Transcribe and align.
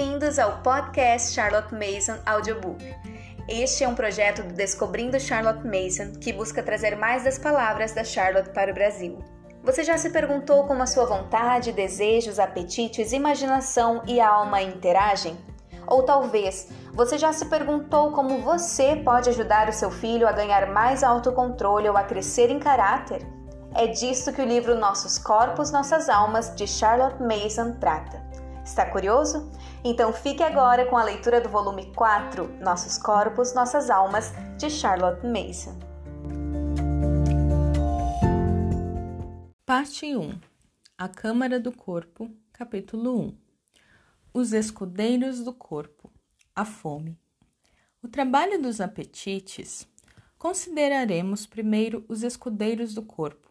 bem-vindos 0.00 0.38
ao 0.38 0.62
podcast 0.62 1.34
Charlotte 1.34 1.74
Mason 1.74 2.18
Audiobook. 2.24 2.82
Este 3.46 3.84
é 3.84 3.88
um 3.88 3.94
projeto 3.94 4.42
do 4.42 4.54
Descobrindo 4.54 5.20
Charlotte 5.20 5.62
Mason 5.62 6.18
que 6.18 6.32
busca 6.32 6.62
trazer 6.62 6.96
mais 6.96 7.24
das 7.24 7.38
palavras 7.38 7.92
da 7.92 8.02
Charlotte 8.02 8.48
para 8.48 8.70
o 8.70 8.74
Brasil. 8.74 9.22
Você 9.62 9.84
já 9.84 9.98
se 9.98 10.08
perguntou 10.08 10.64
como 10.64 10.82
a 10.82 10.86
sua 10.86 11.04
vontade, 11.04 11.70
desejos, 11.70 12.38
apetites, 12.38 13.12
imaginação 13.12 14.02
e 14.06 14.22
alma 14.22 14.62
interagem? 14.62 15.36
Ou 15.86 16.02
talvez 16.02 16.68
você 16.94 17.18
já 17.18 17.30
se 17.34 17.44
perguntou 17.44 18.10
como 18.12 18.38
você 18.38 18.96
pode 18.96 19.28
ajudar 19.28 19.68
o 19.68 19.72
seu 19.74 19.90
filho 19.90 20.26
a 20.26 20.32
ganhar 20.32 20.66
mais 20.72 21.04
autocontrole 21.04 21.90
ou 21.90 21.96
a 21.98 22.04
crescer 22.04 22.48
em 22.48 22.58
caráter? 22.58 23.20
É 23.74 23.86
disso 23.86 24.32
que 24.32 24.40
o 24.40 24.48
livro 24.48 24.78
Nossos 24.78 25.18
Corpos, 25.18 25.70
Nossas 25.70 26.08
Almas, 26.08 26.54
de 26.56 26.66
Charlotte 26.66 27.22
Mason, 27.22 27.72
trata. 27.72 28.30
Está 28.64 28.86
curioso? 28.86 29.50
Então 29.82 30.12
fique 30.12 30.42
agora 30.42 30.84
com 30.86 30.96
a 30.96 31.04
leitura 31.04 31.40
do 31.40 31.48
volume 31.48 31.92
4, 31.94 32.58
Nossos 32.60 32.98
Corpos, 32.98 33.54
Nossas 33.54 33.88
Almas, 33.88 34.32
de 34.58 34.68
Charlotte 34.68 35.26
Mason. 35.26 35.78
Parte 39.64 40.14
1 40.14 40.38
A 40.98 41.08
Câmara 41.08 41.58
do 41.58 41.72
Corpo, 41.72 42.30
capítulo 42.52 43.18
1 43.18 43.38
Os 44.34 44.52
escudeiros 44.52 45.42
do 45.42 45.52
corpo, 45.52 46.10
a 46.54 46.64
fome. 46.64 47.18
O 48.02 48.08
trabalho 48.08 48.60
dos 48.60 48.80
apetites. 48.80 49.88
Consideraremos 50.38 51.46
primeiro 51.46 52.04
os 52.08 52.22
escudeiros 52.22 52.92
do 52.92 53.02
corpo 53.02 53.50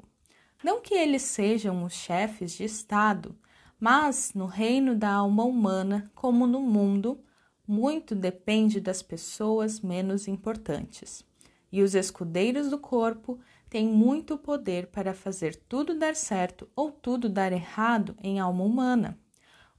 não 0.64 0.82
que 0.82 0.94
eles 0.94 1.22
sejam 1.22 1.84
os 1.84 1.94
chefes 1.94 2.52
de 2.54 2.66
Estado, 2.66 3.36
mas 3.80 4.34
no 4.34 4.46
reino 4.46 4.96
da 4.96 5.10
alma 5.10 5.44
humana, 5.44 6.12
como 6.14 6.46
no 6.46 6.60
mundo, 6.60 7.24
muito 7.68 8.14
depende 8.14 8.80
das 8.80 9.02
pessoas 9.02 9.80
menos 9.80 10.28
importantes. 10.28 11.24
E 11.72 11.82
os 11.82 11.96
escudeiros 11.96 12.70
do 12.70 12.80
corpo 12.80 13.40
têm 13.70 13.88
muito 13.88 14.38
poder 14.38 14.88
para 14.88 15.14
fazer 15.14 15.56
tudo 15.56 15.94
dar 15.94 16.16
certo 16.16 16.68
ou 16.76 16.92
tudo 16.92 17.30
dar 17.30 17.54
errado 17.54 18.16
em 18.22 18.40
alma 18.40 18.64
humana. 18.64 19.18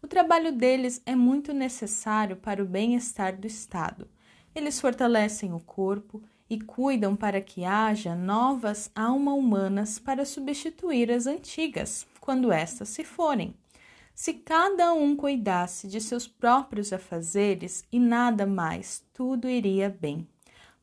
O 0.03 0.07
trabalho 0.07 0.53
deles 0.53 1.03
é 1.05 1.15
muito 1.15 1.53
necessário 1.53 2.37
para 2.37 2.63
o 2.63 2.67
bem-estar 2.67 3.37
do 3.37 3.47
Estado. 3.47 4.09
Eles 4.55 4.81
fortalecem 4.81 5.53
o 5.53 5.61
corpo 5.61 6.23
e 6.49 6.59
cuidam 6.61 7.15
para 7.15 7.41
que 7.41 7.65
haja 7.65 8.15
novas 8.15 8.91
almas 8.95 9.35
humanas 9.35 9.99
para 9.99 10.25
substituir 10.25 11.11
as 11.11 11.27
antigas, 11.27 12.07
quando 12.21 12.51
estas 12.51 12.89
se 12.89 13.05
forem. 13.05 13.55
Se 14.23 14.35
cada 14.35 14.93
um 14.93 15.17
cuidasse 15.17 15.89
de 15.89 15.99
seus 15.99 16.29
próprios 16.29 16.93
afazeres 16.93 17.87
e 17.91 17.99
nada 17.99 18.47
mais, 18.47 19.03
tudo 19.15 19.49
iria 19.49 19.89
bem. 19.89 20.29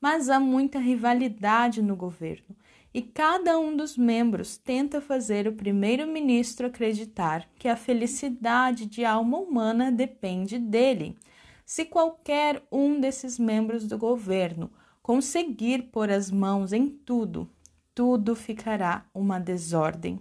Mas 0.01 0.27
há 0.27 0.39
muita 0.39 0.79
rivalidade 0.79 1.79
no 1.79 1.95
governo 1.95 2.55
e 2.91 2.99
cada 2.99 3.59
um 3.59 3.77
dos 3.77 3.95
membros 3.95 4.57
tenta 4.57 4.99
fazer 4.99 5.47
o 5.47 5.53
primeiro-ministro 5.53 6.65
acreditar 6.65 7.47
que 7.59 7.67
a 7.67 7.75
felicidade 7.75 8.87
de 8.87 9.05
alma 9.05 9.37
humana 9.37 9.91
depende 9.91 10.57
dele. 10.57 11.15
Se 11.63 11.85
qualquer 11.85 12.63
um 12.71 12.99
desses 12.99 13.37
membros 13.37 13.85
do 13.85 13.99
governo 13.99 14.71
conseguir 15.03 15.91
pôr 15.91 16.09
as 16.09 16.31
mãos 16.31 16.73
em 16.73 16.89
tudo, 16.89 17.47
tudo 17.93 18.35
ficará 18.35 19.05
uma 19.13 19.39
desordem. 19.39 20.19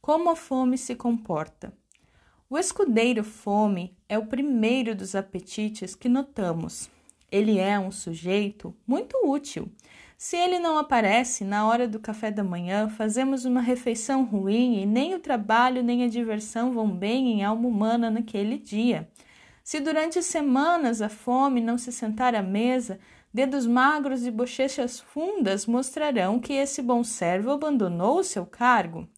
Como 0.00 0.30
a 0.30 0.34
fome 0.34 0.78
se 0.78 0.94
comporta? 0.94 1.81
O 2.52 2.58
escudeiro 2.58 3.24
fome 3.24 3.96
é 4.06 4.18
o 4.18 4.26
primeiro 4.26 4.94
dos 4.94 5.14
apetites 5.14 5.94
que 5.94 6.06
notamos. 6.06 6.90
Ele 7.30 7.58
é 7.58 7.80
um 7.80 7.90
sujeito 7.90 8.76
muito 8.86 9.16
útil. 9.24 9.72
Se 10.18 10.36
ele 10.36 10.58
não 10.58 10.76
aparece 10.76 11.44
na 11.44 11.66
hora 11.66 11.88
do 11.88 11.98
café 11.98 12.30
da 12.30 12.44
manhã, 12.44 12.90
fazemos 12.90 13.46
uma 13.46 13.62
refeição 13.62 14.22
ruim 14.22 14.82
e 14.82 14.84
nem 14.84 15.14
o 15.14 15.18
trabalho 15.18 15.82
nem 15.82 16.04
a 16.04 16.08
diversão 16.08 16.74
vão 16.74 16.90
bem 16.90 17.32
em 17.32 17.42
alma 17.42 17.66
humana 17.66 18.10
naquele 18.10 18.58
dia. 18.58 19.08
Se 19.64 19.80
durante 19.80 20.22
semanas 20.22 21.00
a 21.00 21.08
fome 21.08 21.58
não 21.58 21.78
se 21.78 21.90
sentar 21.90 22.34
à 22.34 22.42
mesa, 22.42 23.00
Dedos 23.32 23.66
magros 23.66 24.26
e 24.26 24.30
bochechas 24.30 25.00
fundas 25.00 25.64
mostrarão 25.64 26.38
que 26.38 26.52
esse 26.52 26.82
bom 26.82 27.02
servo 27.02 27.50
abandonou 27.50 28.18
o 28.18 28.22
seu 28.22 28.44
cargo. 28.44 29.08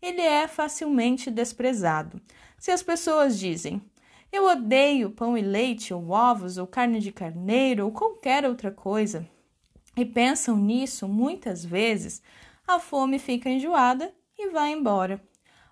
Ele 0.00 0.22
é 0.22 0.48
facilmente 0.48 1.30
desprezado. 1.30 2.18
Se 2.58 2.72
as 2.72 2.82
pessoas 2.82 3.38
dizem: 3.38 3.80
Eu 4.32 4.46
odeio 4.46 5.10
pão 5.10 5.38
e 5.38 5.42
leite, 5.42 5.94
ou 5.94 6.10
ovos, 6.10 6.58
ou 6.58 6.66
carne 6.66 6.98
de 6.98 7.12
carneiro, 7.12 7.84
ou 7.84 7.92
qualquer 7.92 8.44
outra 8.44 8.70
coisa, 8.70 9.26
e 9.96 10.04
pensam 10.04 10.56
nisso 10.56 11.08
muitas 11.08 11.64
vezes, 11.64 12.22
a 12.66 12.78
fome 12.78 13.18
fica 13.18 13.48
enjoada 13.48 14.12
e 14.36 14.50
vai 14.50 14.72
embora. 14.72 15.22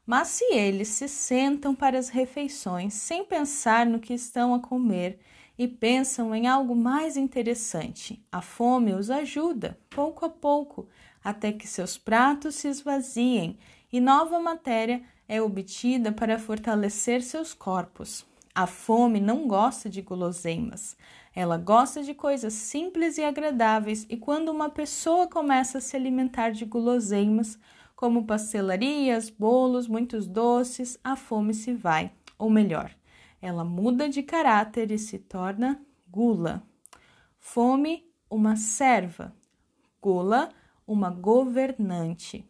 Mas 0.06 0.28
se 0.28 0.44
eles 0.54 0.88
se 0.88 1.08
sentam 1.08 1.74
para 1.74 1.98
as 1.98 2.08
refeições 2.08 2.94
sem 2.94 3.24
pensar 3.24 3.84
no 3.84 3.98
que 3.98 4.14
estão 4.14 4.54
a 4.54 4.60
comer 4.60 5.18
e 5.58 5.66
pensam 5.66 6.34
em 6.34 6.46
algo 6.46 6.76
mais 6.76 7.16
interessante. 7.16 8.24
A 8.30 8.40
fome 8.40 8.92
os 8.92 9.10
ajuda, 9.10 9.78
pouco 9.90 10.24
a 10.24 10.28
pouco, 10.28 10.88
até 11.24 11.52
que 11.52 11.66
seus 11.66 11.98
pratos 11.98 12.54
se 12.54 12.68
esvaziem 12.68 13.58
e 13.92 14.00
nova 14.00 14.38
matéria 14.38 15.02
é 15.28 15.40
obtida 15.42 16.12
para 16.12 16.38
fortalecer 16.38 17.22
seus 17.22 17.52
corpos. 17.52 18.24
A 18.54 18.66
fome 18.66 19.20
não 19.20 19.46
gosta 19.46 19.90
de 19.90 20.00
guloseimas. 20.00 20.96
Ela 21.34 21.58
gosta 21.58 22.02
de 22.02 22.14
coisas 22.14 22.54
simples 22.54 23.18
e 23.18 23.22
agradáveis, 23.22 24.06
e 24.08 24.16
quando 24.16 24.48
uma 24.48 24.70
pessoa 24.70 25.26
começa 25.26 25.78
a 25.78 25.80
se 25.80 25.94
alimentar 25.94 26.50
de 26.50 26.64
guloseimas, 26.64 27.58
como 27.94 28.24
pastelarias, 28.24 29.28
bolos, 29.28 29.86
muitos 29.86 30.26
doces, 30.26 30.98
a 31.04 31.16
fome 31.16 31.52
se 31.52 31.74
vai, 31.74 32.12
ou 32.38 32.48
melhor, 32.48 32.90
ela 33.40 33.64
muda 33.64 34.08
de 34.08 34.22
caráter 34.22 34.90
e 34.90 34.98
se 34.98 35.18
torna 35.18 35.80
gula. 36.08 36.62
Fome, 37.38 38.10
uma 38.30 38.56
serva. 38.56 39.34
Gula, 40.00 40.50
uma 40.86 41.10
governante. 41.10 42.48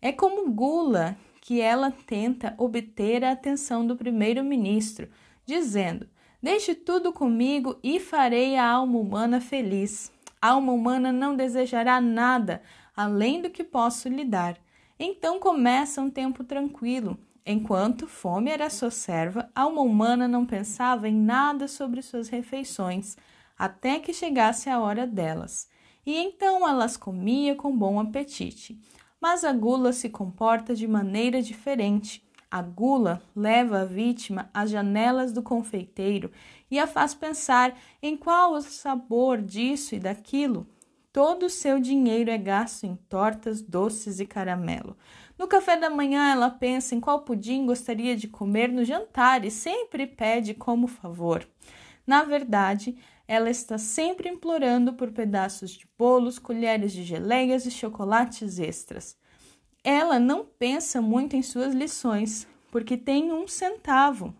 É 0.00 0.12
como 0.12 0.50
gula 0.50 1.16
que 1.42 1.60
ela 1.60 1.90
tenta 1.90 2.54
obter 2.56 3.22
a 3.22 3.32
atenção 3.32 3.86
do 3.86 3.94
primeiro-ministro, 3.96 5.10
dizendo: 5.44 6.08
Deixe 6.42 6.74
tudo 6.74 7.12
comigo 7.12 7.78
e 7.82 8.00
farei 8.00 8.56
a 8.56 8.66
alma 8.66 8.98
humana 8.98 9.40
feliz. 9.40 10.10
A 10.40 10.52
alma 10.52 10.72
humana 10.72 11.12
não 11.12 11.36
desejará 11.36 12.00
nada 12.00 12.62
além 12.96 13.42
do 13.42 13.50
que 13.50 13.62
posso 13.62 14.08
lhe 14.08 14.24
dar. 14.24 14.56
Então 14.98 15.38
começa 15.38 16.00
um 16.00 16.08
tempo 16.08 16.44
tranquilo, 16.44 17.18
Enquanto 17.44 18.06
fome 18.06 18.52
era 18.52 18.70
sua 18.70 18.90
serva, 18.90 19.50
a 19.52 19.62
alma 19.62 19.82
humana 19.82 20.28
não 20.28 20.46
pensava 20.46 21.08
em 21.08 21.14
nada 21.14 21.66
sobre 21.66 22.00
suas 22.00 22.28
refeições, 22.28 23.16
até 23.58 23.98
que 23.98 24.12
chegasse 24.12 24.70
a 24.70 24.78
hora 24.78 25.08
delas. 25.08 25.68
E 26.06 26.16
então 26.16 26.68
elas 26.68 26.96
comia 26.96 27.56
com 27.56 27.76
bom 27.76 27.98
apetite. 27.98 28.78
Mas 29.22 29.44
a 29.44 29.52
gula 29.52 29.92
se 29.92 30.08
comporta 30.08 30.74
de 30.74 30.88
maneira 30.88 31.40
diferente. 31.40 32.26
A 32.50 32.60
gula 32.60 33.22
leva 33.36 33.82
a 33.82 33.84
vítima 33.84 34.50
às 34.52 34.68
janelas 34.68 35.32
do 35.32 35.40
confeiteiro 35.44 36.28
e 36.68 36.76
a 36.76 36.88
faz 36.88 37.14
pensar 37.14 37.78
em 38.02 38.16
qual 38.16 38.54
o 38.54 38.60
sabor 38.60 39.40
disso 39.40 39.94
e 39.94 40.00
daquilo. 40.00 40.66
Todo 41.12 41.46
o 41.46 41.50
seu 41.50 41.78
dinheiro 41.78 42.32
é 42.32 42.36
gasto 42.36 42.82
em 42.82 42.96
tortas, 43.08 43.62
doces 43.62 44.18
e 44.18 44.26
caramelo. 44.26 44.96
No 45.38 45.46
café 45.46 45.76
da 45.76 45.88
manhã, 45.88 46.32
ela 46.32 46.50
pensa 46.50 46.96
em 46.96 47.00
qual 47.00 47.20
pudim 47.20 47.64
gostaria 47.64 48.16
de 48.16 48.26
comer 48.26 48.72
no 48.72 48.84
jantar 48.84 49.44
e 49.44 49.52
sempre 49.52 50.04
pede 50.04 50.52
como 50.52 50.88
favor. 50.88 51.46
Na 52.04 52.24
verdade, 52.24 52.96
ela 53.26 53.50
está 53.50 53.78
sempre 53.78 54.28
implorando 54.28 54.92
por 54.92 55.12
pedaços 55.12 55.70
de 55.70 55.86
bolos, 55.98 56.38
colheres 56.38 56.92
de 56.92 57.02
geleias 57.02 57.66
e 57.66 57.70
chocolates 57.70 58.58
extras. 58.58 59.16
Ela 59.84 60.18
não 60.18 60.44
pensa 60.44 61.00
muito 61.00 61.34
em 61.34 61.42
suas 61.42 61.74
lições, 61.74 62.46
porque 62.70 62.96
tem 62.96 63.32
um 63.32 63.48
centavo 63.48 64.34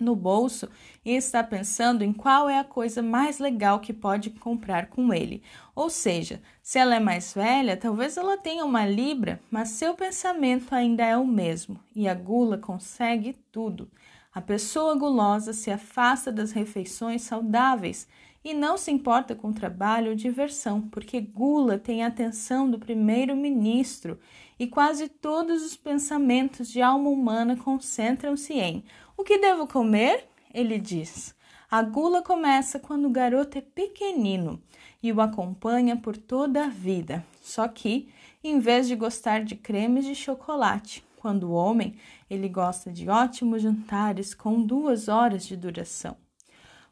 no 0.00 0.16
bolso 0.16 0.68
e 1.04 1.14
está 1.14 1.44
pensando 1.44 2.02
em 2.02 2.12
qual 2.12 2.48
é 2.48 2.58
a 2.58 2.64
coisa 2.64 3.02
mais 3.02 3.38
legal 3.38 3.80
que 3.80 3.92
pode 3.92 4.30
comprar 4.30 4.86
com 4.86 5.12
ele. 5.12 5.42
Ou 5.74 5.90
seja, 5.90 6.40
se 6.62 6.78
ela 6.78 6.94
é 6.94 7.00
mais 7.00 7.34
velha, 7.34 7.76
talvez 7.76 8.16
ela 8.16 8.38
tenha 8.38 8.64
uma 8.64 8.86
libra, 8.86 9.40
mas 9.50 9.70
seu 9.70 9.94
pensamento 9.94 10.74
ainda 10.74 11.04
é 11.04 11.16
o 11.16 11.26
mesmo 11.26 11.78
e 11.94 12.08
a 12.08 12.14
gula 12.14 12.56
consegue 12.56 13.34
tudo. 13.52 13.90
A 14.32 14.40
pessoa 14.40 14.94
gulosa 14.94 15.52
se 15.52 15.70
afasta 15.70 16.30
das 16.30 16.52
refeições 16.52 17.22
saudáveis 17.22 18.06
e 18.44 18.54
não 18.54 18.78
se 18.78 18.90
importa 18.90 19.34
com 19.34 19.52
trabalho 19.52 20.10
ou 20.10 20.16
diversão, 20.16 20.80
porque 20.80 21.20
gula 21.20 21.78
tem 21.78 22.04
a 22.04 22.06
atenção 22.06 22.70
do 22.70 22.78
primeiro-ministro 22.78 24.18
e 24.58 24.66
quase 24.66 25.08
todos 25.08 25.62
os 25.62 25.76
pensamentos 25.76 26.70
de 26.70 26.80
alma 26.80 27.10
humana 27.10 27.56
concentram-se 27.56 28.54
em 28.54 28.84
o 29.16 29.24
que 29.24 29.36
devo 29.36 29.66
comer? 29.66 30.28
ele 30.52 30.78
diz. 30.78 31.34
A 31.70 31.82
gula 31.82 32.22
começa 32.22 32.78
quando 32.78 33.06
o 33.06 33.10
garoto 33.10 33.58
é 33.58 33.60
pequenino 33.60 34.60
e 35.02 35.12
o 35.12 35.20
acompanha 35.20 35.96
por 35.96 36.16
toda 36.16 36.64
a 36.64 36.68
vida. 36.68 37.24
Só 37.40 37.68
que, 37.68 38.08
em 38.42 38.58
vez 38.58 38.88
de 38.88 38.96
gostar 38.96 39.44
de 39.44 39.54
cremes 39.54 40.04
de 40.04 40.14
chocolate, 40.14 41.04
quando 41.20 41.44
o 41.44 41.52
homem 41.52 41.96
ele 42.30 42.48
gosta 42.48 42.90
de 42.90 43.10
ótimos 43.10 43.60
jantares 43.60 44.32
com 44.32 44.62
duas 44.62 45.06
horas 45.06 45.46
de 45.46 45.54
duração. 45.54 46.16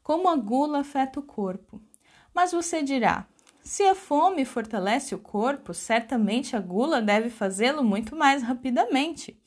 Como 0.02 0.28
a 0.28 0.36
gula 0.36 0.80
afeta 0.80 1.18
o 1.18 1.22
corpo. 1.22 1.80
Mas 2.34 2.52
você 2.52 2.82
dirá: 2.82 3.26
se 3.62 3.82
a 3.84 3.94
fome 3.94 4.44
fortalece 4.44 5.14
o 5.14 5.18
corpo, 5.18 5.72
certamente 5.72 6.54
a 6.54 6.60
gula 6.60 7.00
deve 7.00 7.30
fazê-lo 7.30 7.82
muito 7.82 8.14
mais 8.14 8.42
rapidamente. 8.42 9.40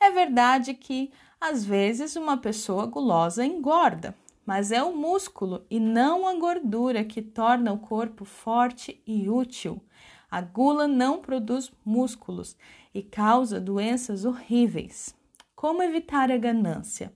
É 0.00 0.10
verdade 0.10 0.72
que, 0.72 1.12
às 1.38 1.62
vezes, 1.62 2.16
uma 2.16 2.38
pessoa 2.38 2.86
gulosa 2.86 3.44
engorda, 3.44 4.14
mas 4.46 4.72
é 4.72 4.82
o 4.82 4.96
músculo 4.96 5.64
e 5.70 5.78
não 5.78 6.26
a 6.26 6.34
gordura 6.34 7.04
que 7.04 7.20
torna 7.20 7.72
o 7.72 7.78
corpo 7.78 8.24
forte 8.24 9.02
e 9.06 9.28
útil. 9.28 9.80
A 10.32 10.40
gula 10.40 10.88
não 10.88 11.20
produz 11.20 11.70
músculos 11.84 12.56
e 12.94 13.02
causa 13.02 13.60
doenças 13.60 14.24
horríveis. 14.24 15.14
Como 15.54 15.82
evitar 15.82 16.32
a 16.32 16.38
ganância? 16.38 17.12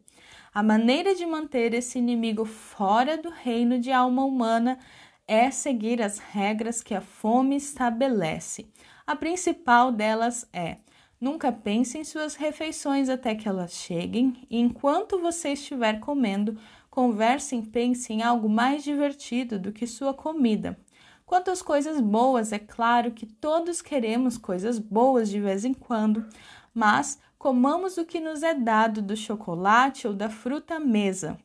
A 0.53 0.63
maneira 0.63 1.15
de 1.15 1.25
manter 1.25 1.73
esse 1.73 1.99
inimigo 1.99 2.45
fora 2.45 3.17
do 3.17 3.31
reino 3.31 3.79
de 3.79 3.91
alma 3.91 4.23
humana 4.23 4.79
é 5.27 5.51
seguir 5.51 6.03
as 6.03 6.19
regras 6.19 6.83
que 6.83 6.95
a 6.95 7.01
fome 7.01 7.57
estabelece. 7.57 8.67
A 9.07 9.17
principal 9.17 9.91
delas 9.91 10.47
é: 10.53 10.77
nunca 11.19 11.51
pense 11.51 11.97
em 11.97 12.05
suas 12.05 12.35
refeições 12.35 13.09
até 13.09 13.35
que 13.35 13.49
elas 13.49 13.73
cheguem, 13.73 14.47
e 14.51 14.59
enquanto 14.59 15.19
você 15.19 15.55
estiver 15.55 16.01
comendo, 16.01 16.59
converse 16.91 17.57
e 17.57 17.63
pense 17.63 18.13
em 18.13 18.23
algo 18.23 18.47
mais 18.47 18.85
divertido 18.85 19.59
do 19.59 19.73
que 19.73 19.87
sua 19.87 20.13
comida. 20.13 20.79
Quanto 21.27 21.51
às 21.51 21.61
coisas 21.61 22.01
boas, 22.01 22.53
é 22.53 22.59
claro 22.59 23.11
que 23.11 23.27
todos 23.27 23.83
queremos 23.83 24.39
coisas 24.39 24.79
boas 24.79 25.29
de 25.29 25.41
vez 25.41 25.65
em 25.65 25.75
quando, 25.75 26.25
mas 26.73 27.19
comamos 27.37 27.99
o 27.99 28.07
que 28.07 28.21
nos 28.21 28.43
é 28.43 28.55
dado 28.55 29.03
do 29.03 29.17
chocolate 29.17 30.07
ou 30.07 30.15
da 30.15 30.31
fruta 30.31 30.77
à 30.77 30.81
mesa 30.81 31.37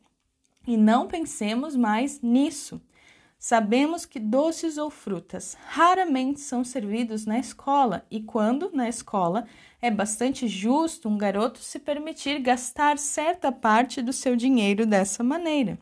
e 0.67 0.77
não 0.77 1.07
pensemos 1.07 1.75
mais 1.75 2.21
nisso. 2.21 2.81
Sabemos 3.39 4.05
que 4.05 4.19
doces 4.19 4.77
ou 4.77 4.91
frutas 4.91 5.57
raramente 5.65 6.39
são 6.39 6.63
servidos 6.63 7.25
na 7.25 7.39
escola 7.39 8.05
e 8.11 8.21
quando 8.21 8.69
na 8.71 8.87
escola 8.87 9.47
é 9.81 9.89
bastante 9.89 10.47
justo 10.47 11.09
um 11.09 11.17
garoto 11.17 11.57
se 11.57 11.79
permitir 11.79 12.39
gastar 12.39 12.99
certa 12.99 13.51
parte 13.51 13.99
do 13.99 14.13
seu 14.13 14.35
dinheiro 14.35 14.85
dessa 14.85 15.23
maneira. 15.23 15.79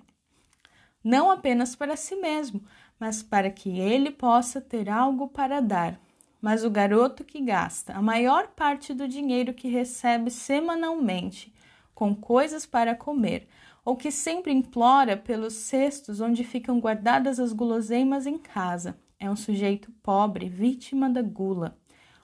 Não 1.03 1.29
apenas 1.29 1.75
para 1.75 1.97
si 1.97 2.15
mesmo, 2.15 2.61
mas 2.99 3.23
para 3.23 3.49
que 3.49 3.79
ele 3.79 4.11
possa 4.11 4.59
ter 4.59 4.89
algo 4.89 5.27
para 5.27 5.61
dar. 5.61 5.99
Mas 6.41 6.63
o 6.63 6.69
garoto 6.69 7.23
que 7.23 7.41
gasta 7.41 7.93
a 7.93 8.01
maior 8.01 8.47
parte 8.47 8.93
do 8.93 9.07
dinheiro 9.07 9.53
que 9.53 9.67
recebe 9.67 10.29
semanalmente 10.29 11.53
com 11.93 12.15
coisas 12.15 12.65
para 12.65 12.95
comer, 12.95 13.47
ou 13.83 13.95
que 13.95 14.11
sempre 14.11 14.53
implora 14.53 15.17
pelos 15.17 15.53
cestos 15.53 16.21
onde 16.21 16.43
ficam 16.43 16.79
guardadas 16.79 17.39
as 17.39 17.51
guloseimas 17.51 18.25
em 18.25 18.37
casa, 18.37 18.97
é 19.19 19.29
um 19.29 19.35
sujeito 19.35 19.91
pobre, 20.01 20.47
vítima 20.47 21.09
da 21.09 21.21
gula. 21.21 21.77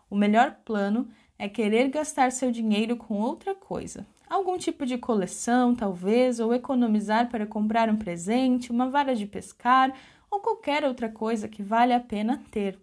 O 0.10 0.16
melhor 0.16 0.60
plano 0.64 1.10
é 1.38 1.50
querer 1.50 1.90
gastar 1.90 2.32
seu 2.32 2.52
dinheiro 2.52 2.96
com 2.96 3.20
outra 3.20 3.54
coisa, 3.54 4.08
algum 4.30 4.58
tipo 4.58 4.86
de 4.86 4.98
coleção, 4.98 5.76
talvez, 5.76 6.40
ou 6.40 6.54
economizar 6.54 7.30
para 7.30 7.46
comprar 7.46 7.90
um 7.90 7.98
presente, 7.98 8.72
uma 8.72 8.90
vara 8.90 9.14
de 9.14 9.26
pescar 9.26 9.94
ou 10.36 10.42
qualquer 10.42 10.84
outra 10.84 11.10
coisa 11.10 11.48
que 11.48 11.64
vale 11.64 11.94
a 11.94 12.00
pena 12.00 12.44
ter. 12.52 12.78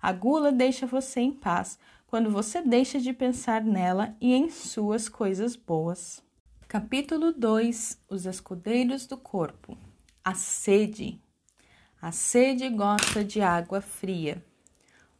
A 0.00 0.12
gula 0.12 0.52
deixa 0.52 0.86
você 0.86 1.20
em 1.20 1.32
paz 1.32 1.78
quando 2.06 2.30
você 2.30 2.60
deixa 2.60 3.00
de 3.00 3.12
pensar 3.12 3.64
nela 3.64 4.14
e 4.20 4.34
em 4.34 4.50
suas 4.50 5.08
coisas 5.08 5.56
boas. 5.56 6.22
Capítulo 6.68 7.32
2 7.32 7.98
Os 8.10 8.26
escudeiros 8.26 9.06
do 9.06 9.16
corpo. 9.16 9.76
A 10.22 10.34
sede. 10.34 11.20
A 12.00 12.12
sede 12.12 12.68
gosta 12.68 13.24
de 13.24 13.40
água 13.40 13.80
fria. 13.80 14.44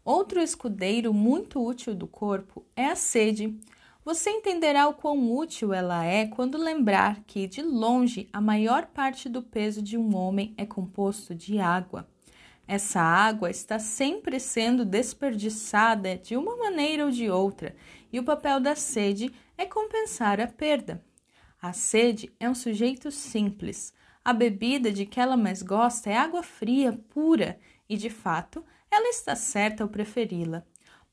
Outro 0.04 0.40
escudeiro 0.40 1.12
muito 1.14 1.64
útil 1.64 1.94
do 1.94 2.06
corpo 2.06 2.64
é 2.76 2.86
a 2.86 2.96
sede. 2.96 3.58
Você 4.04 4.30
entenderá 4.30 4.88
o 4.88 4.94
quão 4.94 5.36
útil 5.36 5.74
ela 5.74 6.04
é 6.04 6.26
quando 6.26 6.56
lembrar 6.56 7.20
que, 7.26 7.46
de 7.46 7.60
longe, 7.60 8.28
a 8.32 8.40
maior 8.40 8.86
parte 8.86 9.28
do 9.28 9.42
peso 9.42 9.82
de 9.82 9.98
um 9.98 10.16
homem 10.16 10.54
é 10.56 10.64
composto 10.64 11.34
de 11.34 11.58
água. 11.58 12.08
Essa 12.66 13.00
água 13.00 13.50
está 13.50 13.78
sempre 13.78 14.38
sendo 14.38 14.84
desperdiçada 14.84 16.16
de 16.16 16.36
uma 16.36 16.56
maneira 16.56 17.04
ou 17.04 17.10
de 17.10 17.28
outra, 17.28 17.74
e 18.12 18.18
o 18.18 18.24
papel 18.24 18.60
da 18.60 18.74
sede 18.74 19.32
é 19.56 19.66
compensar 19.66 20.40
a 20.40 20.46
perda. 20.46 21.04
A 21.60 21.72
sede 21.72 22.32
é 22.38 22.48
um 22.48 22.54
sujeito 22.54 23.10
simples. 23.10 23.92
A 24.24 24.32
bebida 24.32 24.92
de 24.92 25.04
que 25.04 25.20
ela 25.20 25.36
mais 25.36 25.62
gosta 25.62 26.08
é 26.08 26.16
água 26.16 26.42
fria, 26.42 26.98
pura, 27.10 27.58
e 27.88 27.96
de 27.96 28.08
fato, 28.08 28.64
ela 28.90 29.08
está 29.08 29.34
certa 29.34 29.82
ao 29.82 29.88
preferi-la 29.88 30.64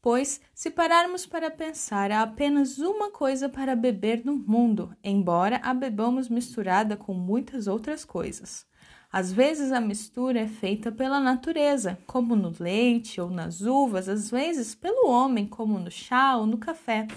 pois, 0.05 0.39
se 0.53 0.69
pararmos 0.69 1.25
para 1.25 1.49
pensar, 1.49 2.11
há 2.11 2.21
apenas 2.21 2.77
uma 2.77 3.09
coisa 3.09 3.49
para 3.49 3.75
beber 3.75 4.23
no 4.23 4.35
mundo, 4.35 4.95
embora 5.03 5.59
a 5.63 5.73
bebamos 5.73 6.29
misturada 6.29 6.95
com 6.95 7.11
muitas 7.11 7.65
outras 7.65 8.05
coisas. 8.05 8.67
Às 9.11 9.33
vezes 9.33 9.71
a 9.71 9.81
mistura 9.81 10.41
é 10.41 10.47
feita 10.47 10.91
pela 10.91 11.19
natureza, 11.19 11.97
como 12.05 12.35
no 12.35 12.53
leite 12.59 13.19
ou 13.19 13.31
nas 13.31 13.61
uvas, 13.61 14.07
às 14.07 14.29
vezes 14.29 14.75
pelo 14.75 15.09
homem, 15.09 15.47
como 15.47 15.79
no 15.79 15.89
chá 15.89 16.37
ou 16.37 16.45
no 16.45 16.59
café. 16.59 17.07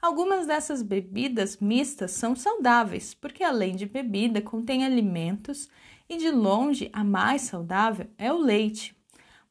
Algumas 0.00 0.46
dessas 0.46 0.80
bebidas 0.80 1.58
mistas 1.58 2.12
são 2.12 2.34
saudáveis, 2.34 3.12
porque 3.12 3.44
além 3.44 3.76
de 3.76 3.84
bebida 3.84 4.40
contém 4.40 4.86
alimentos, 4.86 5.68
e 6.08 6.16
de 6.16 6.30
longe 6.30 6.88
a 6.94 7.04
mais 7.04 7.42
saudável 7.42 8.06
é 8.16 8.32
o 8.32 8.38
leite, 8.38 8.96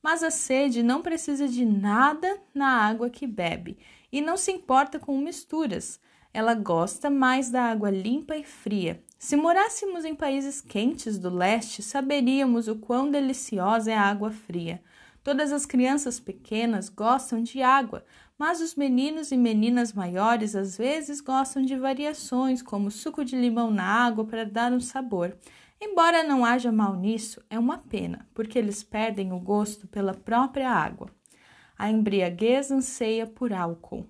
mas 0.08 0.24
a 0.24 0.32
sede 0.32 0.82
não 0.82 1.02
precisa 1.02 1.50
de 1.50 1.66
nada 1.66 2.40
na 2.54 2.66
água 2.66 3.10
que 3.10 3.28
bebe 3.28 3.78
e 4.10 4.22
não 4.22 4.38
se 4.38 4.54
importa 4.54 4.98
com 4.98 5.18
misturas. 5.18 6.00
Ela 6.34 6.54
gosta 6.54 7.10
mais 7.10 7.50
da 7.50 7.64
água 7.64 7.92
limpa 7.92 8.38
e 8.38 8.44
fria. 8.46 9.04
Se 9.20 9.36
morássemos 9.36 10.06
em 10.06 10.16
países 10.16 10.62
quentes 10.62 11.18
do 11.18 11.30
leste, 11.30 11.84
saberíamos 11.84 12.70
o 12.70 12.78
quão 12.78 13.12
deliciosa 13.12 13.92
é 13.92 13.96
a 13.96 14.04
água 14.04 14.32
fria. 14.32 14.82
Todas 15.22 15.52
as 15.52 15.66
crianças 15.66 16.22
pequenas 16.22 16.88
gostam 16.88 17.44
de 17.44 17.62
água, 17.62 18.06
mas 18.40 18.62
os 18.62 18.76
meninos 18.76 19.34
e 19.34 19.36
meninas 19.36 19.92
maiores 19.92 20.56
às 20.56 20.78
vezes 20.78 21.20
gostam 21.20 21.64
de 21.64 21.76
variações, 21.76 22.62
como 22.62 22.90
suco 22.90 23.26
de 23.26 23.36
limão 23.36 23.70
na 23.70 23.84
água 23.84 24.24
para 24.24 24.46
dar 24.46 24.72
um 24.72 24.80
sabor. 24.80 25.36
Embora 25.80 26.24
não 26.24 26.44
haja 26.44 26.72
mal 26.72 26.96
nisso, 26.96 27.42
é 27.50 27.60
uma 27.60 27.78
pena, 27.78 28.28
porque 28.34 28.58
eles 28.58 28.82
perdem 28.82 29.32
o 29.32 29.40
gosto 29.40 29.88
pela 29.88 30.14
própria 30.14 30.70
água. 30.70 31.10
A 31.78 31.92
embriaguez 31.92 32.72
anseia 32.72 33.28
por 33.28 33.54
álcool. 33.54 34.08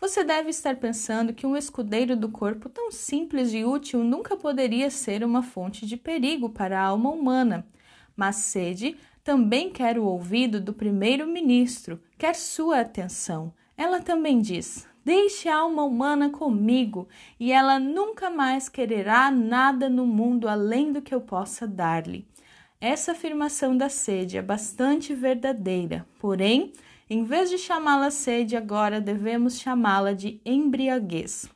Você 0.00 0.24
deve 0.24 0.48
estar 0.48 0.76
pensando 0.76 1.34
que 1.34 1.46
um 1.46 1.56
escudeiro 1.56 2.16
do 2.16 2.30
corpo 2.30 2.68
tão 2.68 2.90
simples 2.90 3.52
e 3.52 3.64
útil 3.64 4.02
nunca 4.02 4.36
poderia 4.36 4.90
ser 4.90 5.22
uma 5.22 5.42
fonte 5.42 5.86
de 5.86 5.96
perigo 5.96 6.48
para 6.48 6.80
a 6.80 6.86
alma 6.86 7.10
humana. 7.10 7.66
Mas 8.16 8.36
sede 8.36 8.96
também 9.22 9.70
quer 9.70 9.98
o 9.98 10.04
ouvido 10.04 10.60
do 10.60 10.72
primeiro-ministro, 10.72 12.02
quer 12.18 12.34
sua 12.34 12.80
atenção. 12.80 13.52
Ela 13.76 14.00
também 14.00 14.40
diz: 14.40 14.88
Deixe 15.04 15.48
a 15.48 15.56
alma 15.56 15.82
humana 15.82 16.30
comigo, 16.30 17.08
e 17.38 17.52
ela 17.52 17.78
nunca 17.78 18.28
mais 18.28 18.68
quererá 18.68 19.30
nada 19.30 19.88
no 19.88 20.06
mundo 20.06 20.48
além 20.48 20.92
do 20.92 21.00
que 21.00 21.14
eu 21.14 21.20
possa 21.20 21.66
dar-lhe. 21.66 22.26
Essa 22.80 23.12
afirmação 23.12 23.76
da 23.76 23.88
sede 23.88 24.36
é 24.36 24.42
bastante 24.42 25.14
verdadeira, 25.14 26.06
porém, 26.18 26.72
em 27.08 27.24
vez 27.24 27.50
de 27.50 27.58
chamá-la 27.58 28.10
sede, 28.10 28.56
agora 28.56 29.00
devemos 29.00 29.58
chamá-la 29.58 30.12
de 30.12 30.40
embriaguez. 30.44 31.48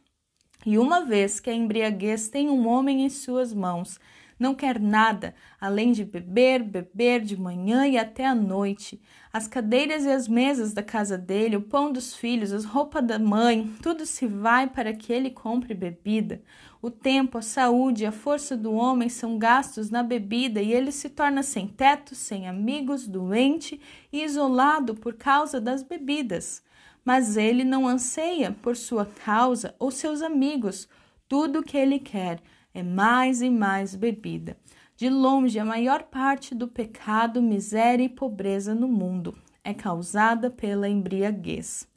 E 0.67 0.79
uma 0.79 1.05
vez 1.05 1.41
que 1.41 1.51
a 1.51 1.55
embriaguez 1.55 2.29
tem 2.29 2.49
um 2.49 2.67
homem 2.67 3.05
em 3.05 3.11
suas 3.11 3.53
mãos, 3.53 4.01
não 4.39 4.55
quer 4.55 4.81
nada 4.81 5.35
além 5.61 5.93
de 5.93 6.05
beber, 6.05 6.63
beber 6.63 7.21
de 7.21 7.37
manhã 7.37 7.87
e 7.87 7.97
até 7.97 8.27
a 8.27 8.35
noite. 8.35 9.01
As 9.33 9.49
cadeiras 9.49 10.05
e 10.05 10.11
as 10.11 10.29
mesas 10.29 10.73
da 10.73 10.83
casa 10.83 11.17
dele, 11.17 11.57
o 11.57 11.63
pão 11.63 11.93
dos 11.93 12.15
filhos, 12.15 12.53
as 12.53 12.65
roupas 12.65 13.05
da 13.05 13.19
mãe, 13.19 13.73
tudo 13.83 14.05
se 14.05 14.27
vai 14.27 14.67
para 14.67 14.93
que 14.93 15.13
ele 15.13 15.31
compre 15.31 15.75
bebida. 15.75 16.43
O 16.83 16.91
tempo, 16.91 17.39
a 17.39 17.43
saúde 17.43 18.03
e 18.03 18.07
a 18.07 18.13
força 18.13 18.57
do 18.57 18.75
homem 18.75 19.09
são 19.09 19.39
gastos 19.39 19.89
na 19.89 20.03
bebida 20.03 20.61
e 20.61 20.73
ele 20.73 20.93
se 20.93 21.09
torna 21.09 21.43
sem 21.43 21.67
teto, 21.67 22.15
sem 22.15 22.47
amigos, 22.47 23.09
doente 23.09 23.81
e 24.13 24.23
isolado 24.23 24.95
por 24.95 25.15
causa 25.15 25.61
das 25.61 25.83
bebidas. 25.83 26.63
Mas 27.03 27.37
ele 27.37 27.65
não 27.65 27.89
anseia 27.89 28.55
por 28.63 28.77
sua 28.77 29.07
causa 29.07 29.75
ou 29.79 29.91
seus 29.91 30.21
amigos. 30.21 30.89
Tudo 31.27 31.61
o 31.61 31.63
que 31.63 31.77
ele 31.77 31.99
quer 31.99 32.43
é 32.75 32.83
mais 32.83 33.41
e 33.41 33.49
mais 33.49 33.95
bebida. 33.95 34.59
De 34.97 35.09
longe, 35.09 35.59
a 35.59 35.65
maior 35.65 36.03
parte 36.03 36.55
do 36.55 36.69
pecado, 36.69 37.41
miséria 37.41 38.05
e 38.05 38.09
pobreza 38.09 38.75
no 38.75 38.89
mundo 38.89 39.35
é 39.65 39.73
causada 39.73 40.51
pela 40.51 40.89
embriaguez. 40.89 41.89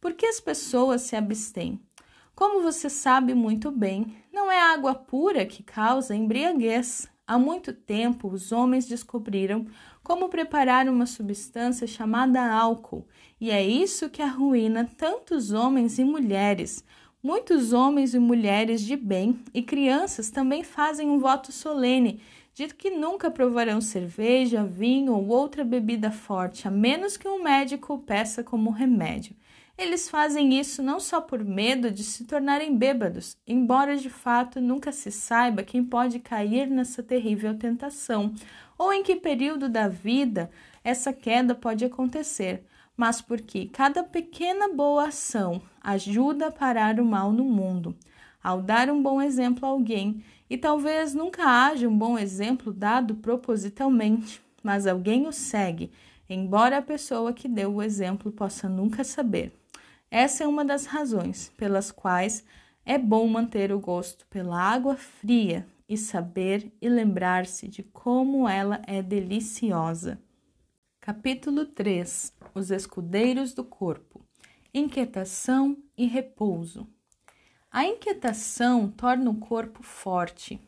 Por 0.00 0.12
que 0.12 0.26
as 0.26 0.38
pessoas 0.38 1.00
se 1.00 1.16
abstêm? 1.16 1.80
Como 2.34 2.62
você 2.62 2.90
sabe 2.90 3.32
muito 3.32 3.70
bem, 3.70 4.14
não 4.30 4.52
é 4.52 4.60
água 4.60 4.94
pura 4.94 5.46
que 5.46 5.62
causa 5.62 6.14
embriaguez. 6.14 7.08
Há 7.26 7.38
muito 7.38 7.72
tempo, 7.72 8.28
os 8.28 8.52
homens 8.52 8.86
descobriram 8.86 9.66
como 10.04 10.28
preparar 10.28 10.88
uma 10.88 11.06
substância 11.06 11.86
chamada 11.86 12.52
álcool, 12.52 13.08
e 13.40 13.50
é 13.50 13.66
isso 13.66 14.08
que 14.08 14.22
arruína 14.22 14.88
tantos 14.96 15.50
homens 15.50 15.98
e 15.98 16.04
mulheres. 16.04 16.84
Muitos 17.26 17.72
homens 17.72 18.14
e 18.14 18.20
mulheres 18.20 18.80
de 18.80 18.94
bem 18.94 19.40
e 19.52 19.60
crianças 19.60 20.30
também 20.30 20.62
fazem 20.62 21.10
um 21.10 21.18
voto 21.18 21.50
solene 21.50 22.20
de 22.54 22.68
que 22.68 22.88
nunca 22.88 23.32
provarão 23.32 23.80
cerveja, 23.80 24.62
vinho 24.62 25.12
ou 25.12 25.26
outra 25.26 25.64
bebida 25.64 26.12
forte, 26.12 26.68
a 26.68 26.70
menos 26.70 27.16
que 27.16 27.26
um 27.26 27.42
médico 27.42 27.94
o 27.94 27.98
peça 27.98 28.44
como 28.44 28.70
remédio. 28.70 29.34
Eles 29.76 30.08
fazem 30.08 30.56
isso 30.56 30.84
não 30.84 31.00
só 31.00 31.20
por 31.20 31.44
medo 31.44 31.90
de 31.90 32.04
se 32.04 32.22
tornarem 32.26 32.76
bêbados, 32.76 33.36
embora 33.44 33.96
de 33.96 34.08
fato 34.08 34.60
nunca 34.60 34.92
se 34.92 35.10
saiba 35.10 35.64
quem 35.64 35.82
pode 35.82 36.20
cair 36.20 36.70
nessa 36.70 37.02
terrível 37.02 37.58
tentação, 37.58 38.32
ou 38.78 38.92
em 38.92 39.02
que 39.02 39.16
período 39.16 39.68
da 39.68 39.88
vida 39.88 40.48
essa 40.84 41.12
queda 41.12 41.56
pode 41.56 41.84
acontecer, 41.84 42.62
mas 42.96 43.20
porque 43.20 43.66
cada 43.66 44.02
pequena 44.02 44.68
boa 44.68 45.08
ação 45.08 45.60
ajuda 45.80 46.46
a 46.46 46.52
parar 46.52 46.98
o 46.98 47.04
mal 47.04 47.32
no 47.32 47.44
mundo. 47.44 47.94
Ao 48.42 48.62
dar 48.62 48.88
um 48.88 49.02
bom 49.02 49.20
exemplo 49.20 49.66
a 49.66 49.68
alguém, 49.68 50.22
e 50.48 50.56
talvez 50.56 51.12
nunca 51.14 51.44
haja 51.44 51.88
um 51.88 51.96
bom 51.96 52.18
exemplo 52.18 52.72
dado 52.72 53.16
propositalmente, 53.16 54.40
mas 54.62 54.86
alguém 54.86 55.26
o 55.26 55.32
segue, 55.32 55.90
embora 56.28 56.78
a 56.78 56.82
pessoa 56.82 57.32
que 57.32 57.48
deu 57.48 57.74
o 57.74 57.82
exemplo 57.82 58.32
possa 58.32 58.68
nunca 58.68 59.04
saber. 59.04 59.52
Essa 60.10 60.44
é 60.44 60.46
uma 60.46 60.64
das 60.64 60.86
razões 60.86 61.52
pelas 61.56 61.90
quais 61.90 62.44
é 62.84 62.96
bom 62.96 63.26
manter 63.26 63.72
o 63.72 63.80
gosto 63.80 64.24
pela 64.28 64.60
água 64.60 64.96
fria 64.96 65.66
e 65.88 65.96
saber 65.96 66.72
e 66.80 66.88
lembrar-se 66.88 67.66
de 67.68 67.82
como 67.82 68.48
ela 68.48 68.80
é 68.86 69.02
deliciosa. 69.02 70.18
Capítulo 71.06 71.64
3 71.66 72.34
Os 72.52 72.72
escudeiros 72.72 73.54
do 73.54 73.62
corpo 73.62 74.26
Inquietação 74.74 75.76
e 75.96 76.04
repouso. 76.04 76.84
A 77.70 77.84
inquietação 77.84 78.90
torna 78.90 79.30
o 79.30 79.36
corpo 79.36 79.84
forte. 79.84 80.60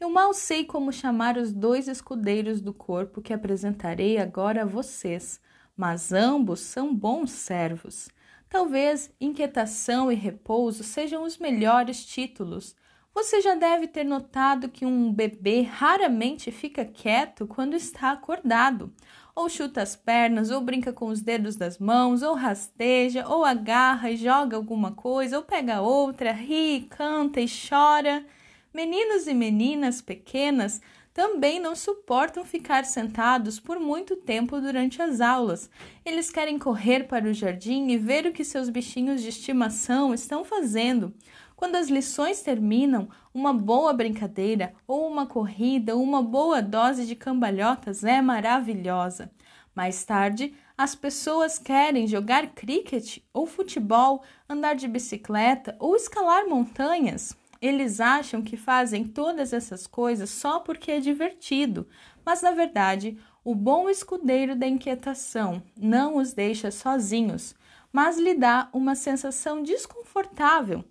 Eu 0.00 0.10
mal 0.10 0.34
sei 0.34 0.64
como 0.64 0.92
chamar 0.92 1.36
os 1.36 1.52
dois 1.52 1.86
escudeiros 1.86 2.60
do 2.60 2.74
corpo 2.74 3.22
que 3.22 3.32
apresentarei 3.32 4.18
agora 4.18 4.62
a 4.62 4.66
vocês, 4.66 5.40
mas 5.76 6.12
ambos 6.12 6.58
são 6.58 6.92
bons 6.92 7.30
servos. 7.30 8.08
Talvez 8.48 9.14
inquietação 9.20 10.10
e 10.10 10.16
repouso 10.16 10.82
sejam 10.82 11.22
os 11.22 11.38
melhores 11.38 12.04
títulos. 12.04 12.74
Você 13.14 13.40
já 13.40 13.54
deve 13.54 13.86
ter 13.86 14.04
notado 14.04 14.68
que 14.68 14.84
um 14.84 15.12
bebê 15.12 15.62
raramente 15.62 16.50
fica 16.50 16.84
quieto 16.84 17.46
quando 17.46 17.74
está 17.74 18.10
acordado. 18.12 18.92
Ou 19.38 19.48
chuta 19.48 19.82
as 19.82 19.94
pernas, 19.94 20.50
ou 20.50 20.60
brinca 20.60 20.92
com 20.92 21.06
os 21.06 21.20
dedos 21.20 21.54
das 21.54 21.78
mãos, 21.78 22.22
ou 22.22 22.34
rasteja, 22.34 23.24
ou 23.28 23.44
agarra 23.44 24.10
e 24.10 24.16
joga 24.16 24.56
alguma 24.56 24.90
coisa, 24.90 25.36
ou 25.36 25.44
pega 25.44 25.80
outra, 25.80 26.32
ri, 26.32 26.88
canta 26.90 27.40
e 27.40 27.46
chora. 27.46 28.26
Meninos 28.74 29.28
e 29.28 29.34
meninas 29.34 30.02
pequenas 30.02 30.82
também 31.14 31.60
não 31.60 31.76
suportam 31.76 32.44
ficar 32.44 32.84
sentados 32.84 33.60
por 33.60 33.78
muito 33.78 34.16
tempo 34.16 34.60
durante 34.60 35.00
as 35.00 35.20
aulas. 35.20 35.70
Eles 36.04 36.30
querem 36.30 36.58
correr 36.58 37.06
para 37.06 37.28
o 37.28 37.32
jardim 37.32 37.90
e 37.92 37.96
ver 37.96 38.26
o 38.26 38.32
que 38.32 38.44
seus 38.44 38.68
bichinhos 38.68 39.22
de 39.22 39.28
estimação 39.28 40.12
estão 40.12 40.44
fazendo. 40.44 41.14
Quando 41.54 41.76
as 41.76 41.88
lições 41.88 42.42
terminam, 42.42 43.08
uma 43.38 43.52
boa 43.52 43.92
brincadeira, 43.92 44.74
ou 44.84 45.06
uma 45.06 45.24
corrida, 45.24 45.96
uma 45.96 46.20
boa 46.20 46.60
dose 46.60 47.06
de 47.06 47.14
cambalhotas 47.14 48.02
é 48.02 48.20
maravilhosa. 48.20 49.30
Mais 49.72 50.04
tarde, 50.04 50.52
as 50.76 50.96
pessoas 50.96 51.56
querem 51.56 52.08
jogar 52.08 52.48
cricket 52.48 53.18
ou 53.32 53.46
futebol, 53.46 54.24
andar 54.48 54.74
de 54.74 54.88
bicicleta 54.88 55.76
ou 55.78 55.94
escalar 55.94 56.48
montanhas. 56.48 57.36
Eles 57.62 58.00
acham 58.00 58.42
que 58.42 58.56
fazem 58.56 59.04
todas 59.04 59.52
essas 59.52 59.86
coisas 59.86 60.30
só 60.30 60.58
porque 60.58 60.90
é 60.90 60.98
divertido, 60.98 61.86
mas 62.24 62.42
na 62.42 62.50
verdade, 62.50 63.16
o 63.44 63.54
bom 63.54 63.88
escudeiro 63.88 64.56
da 64.56 64.66
inquietação 64.66 65.62
não 65.76 66.16
os 66.16 66.32
deixa 66.32 66.72
sozinhos, 66.72 67.54
mas 67.92 68.18
lhe 68.18 68.34
dá 68.34 68.68
uma 68.72 68.96
sensação 68.96 69.62
desconfortável 69.62 70.84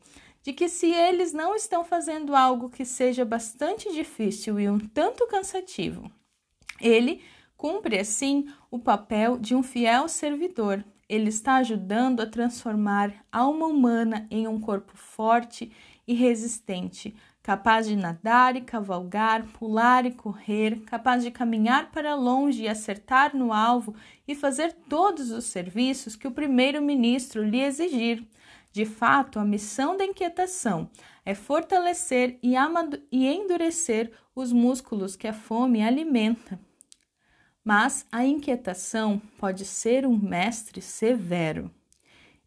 de 0.48 0.54
que 0.54 0.70
se 0.70 0.89
eles 0.89 1.34
não 1.34 1.54
estão 1.54 1.84
fazendo 1.84 2.34
algo 2.34 2.70
que 2.70 2.86
seja 2.86 3.25
bastante 3.25 3.92
difícil 3.92 4.58
e 4.58 4.70
um 4.70 4.80
tanto 4.80 5.27
cansativo, 5.27 6.10
ele 6.80 7.22
cumpre 7.58 8.00
assim 8.00 8.48
o 8.72 8.80
papel 8.80 9.38
de 9.38 9.54
um 9.54 9.62
fiel 9.62 10.08
servidor. 10.08 10.86
Ele 11.10 11.27
está 11.27 11.56
ajudando 11.56 12.22
a 12.22 12.25
transformar 12.25 13.13
a 13.30 13.39
alma 13.39 13.68
humana 13.68 14.25
em 14.32 14.48
um 14.48 14.58
corpo 14.58 14.96
forte 14.96 15.70
e 16.08 16.13
resistente, 16.13 17.13
capaz 17.44 17.86
de 17.86 17.98
nadar 17.98 18.56
e 18.56 18.62
cavalgar, 18.62 19.46
pular 19.48 20.06
e 20.06 20.13
correr, 20.13 20.80
capaz 20.86 21.25
de 21.25 21.30
caminhar 21.30 21.92
para 21.92 22.16
longe 22.16 22.63
e 22.63 22.70
acertar 22.70 23.36
no 23.36 23.51
alvo 23.51 23.94
e 24.25 24.34
fazer 24.34 24.72
todos 24.88 25.30
os 25.30 25.44
serviços 25.44 26.16
que 26.16 26.25
o 26.25 26.32
primeiro-ministro 26.32 27.44
lhe 27.44 27.60
exigir. 27.60 28.25
De 28.72 28.86
fato, 28.86 29.40
a 29.40 29.46
missão 29.46 29.98
da 29.98 30.06
inquietação 30.06 30.90
é 31.26 31.34
fortalecer 31.34 32.38
e, 32.42 32.54
e 33.12 33.28
endurecer 33.28 34.12
os 34.36 34.52
músculos 34.52 35.16
que 35.16 35.28
a 35.28 35.34
fome 35.34 35.82
alimenta. 35.82 36.60
Mas 37.64 38.06
a 38.12 38.26
inquietação 38.26 39.22
pode 39.38 39.66
ser 39.66 40.06
um 40.06 40.18
mestre 40.18 40.82
severo. 40.82 41.70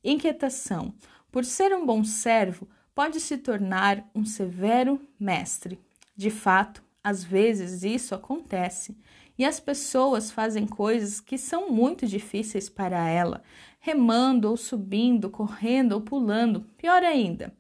Inquietação, 0.03 0.95
por 1.31 1.45
ser 1.45 1.75
um 1.75 1.85
bom 1.85 2.03
servo, 2.05 2.67
pode 2.95 3.21
se 3.21 3.37
tornar 3.37 4.09
um 4.15 4.25
severo 4.25 5.01
mestre. 5.19 5.79
De 6.17 6.31
fato, 6.31 6.83
às 7.03 7.25
vezes 7.25 7.83
isso 7.83 8.15
acontece 8.15 8.97
e 9.41 9.45
as 9.47 9.59
pessoas 9.59 10.31
fazem 10.31 10.67
coisas 10.67 11.19
que 11.19 11.39
são 11.39 11.71
muito 11.71 12.07
difíceis 12.07 12.69
para 12.69 13.09
ela, 13.09 13.43
remando 13.79 14.51
ou 14.51 14.55
subindo, 14.55 15.31
correndo 15.31 15.93
ou 15.93 16.03
pulando. 16.03 16.67
Pior 16.77 17.03
ainda, 17.03 17.51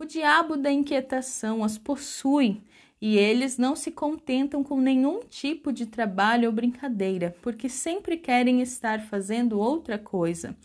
o 0.00 0.04
diabo 0.04 0.56
da 0.56 0.72
inquietação 0.72 1.62
as 1.62 1.78
possui 1.78 2.60
e 3.00 3.16
eles 3.16 3.56
não 3.56 3.76
se 3.76 3.92
contentam 3.92 4.64
com 4.64 4.80
nenhum 4.80 5.20
tipo 5.20 5.72
de 5.72 5.86
trabalho 5.86 6.48
ou 6.48 6.52
brincadeira, 6.52 7.32
porque 7.40 7.68
sempre 7.68 8.16
querem 8.16 8.60
estar 8.60 9.00
fazendo 9.02 9.60
outra 9.60 9.96
coisa. 9.96 10.56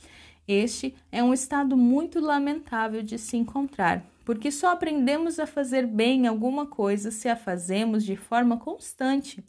Este 0.48 0.96
é 1.12 1.24
um 1.24 1.36
estado 1.36 1.78
muito 1.78 2.20
lamentável 2.20 3.04
de 3.04 3.20
se 3.20 3.38
encontrar, 3.38 4.04
porque 4.26 4.50
só 4.50 4.72
aprendemos 4.72 5.38
a 5.38 5.46
fazer 5.46 5.86
bem 5.86 6.26
alguma 6.26 6.66
coisa 6.66 7.12
se 7.12 7.30
a 7.30 7.36
fazemos 7.36 8.04
de 8.04 8.16
forma 8.16 8.58
constante, 8.58 9.44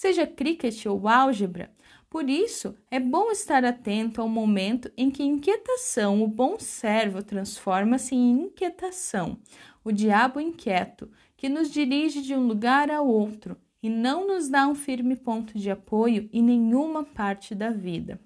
seja 0.00 0.26
cricket 0.26 0.86
ou 0.86 1.06
álgebra. 1.06 1.70
Por 2.08 2.30
isso, 2.30 2.74
é 2.90 2.98
bom 2.98 3.30
estar 3.30 3.66
atento 3.66 4.22
ao 4.22 4.28
momento 4.30 4.90
em 4.96 5.10
que 5.10 5.22
inquietação, 5.22 6.22
o 6.22 6.26
bom 6.26 6.58
servo, 6.58 7.22
transforma-se 7.22 8.14
em 8.14 8.44
inquietação, 8.44 9.36
o 9.84 9.92
diabo 9.92 10.40
inquieto, 10.40 11.10
que 11.36 11.50
nos 11.50 11.70
dirige 11.70 12.22
de 12.22 12.34
um 12.34 12.46
lugar 12.46 12.90
a 12.90 13.02
outro 13.02 13.58
e 13.82 13.90
não 13.90 14.26
nos 14.26 14.48
dá 14.48 14.66
um 14.66 14.74
firme 14.74 15.16
ponto 15.16 15.58
de 15.58 15.70
apoio 15.70 16.30
em 16.32 16.42
nenhuma 16.42 17.04
parte 17.04 17.54
da 17.54 17.68
vida. 17.68 18.18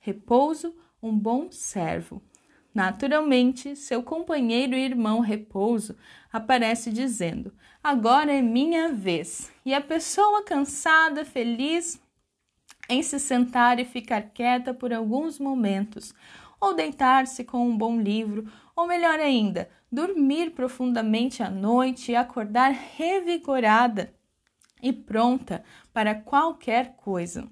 Repouso, 0.00 0.74
um 1.00 1.16
bom 1.16 1.52
servo. 1.52 2.20
Naturalmente, 2.74 3.76
seu 3.76 4.02
companheiro 4.02 4.74
e 4.74 4.84
irmão 4.84 5.20
Repouso 5.20 5.94
aparece 6.32 6.90
dizendo: 6.90 7.52
Agora 7.84 8.32
é 8.32 8.40
minha 8.40 8.90
vez. 8.90 9.52
E 9.64 9.74
a 9.74 9.80
pessoa 9.80 10.42
cansada, 10.42 11.24
feliz 11.24 12.00
em 12.88 13.02
se 13.02 13.18
sentar 13.18 13.78
e 13.78 13.84
ficar 13.84 14.22
quieta 14.30 14.72
por 14.72 14.92
alguns 14.92 15.38
momentos, 15.38 16.14
ou 16.60 16.74
deitar-se 16.74 17.44
com 17.44 17.68
um 17.68 17.76
bom 17.76 18.00
livro, 18.00 18.50
ou 18.74 18.86
melhor 18.86 19.20
ainda, 19.20 19.68
dormir 19.90 20.52
profundamente 20.52 21.42
à 21.42 21.50
noite 21.50 22.12
e 22.12 22.16
acordar 22.16 22.70
revigorada 22.70 24.14
e 24.82 24.92
pronta 24.92 25.62
para 25.92 26.14
qualquer 26.14 26.96
coisa. 26.96 27.48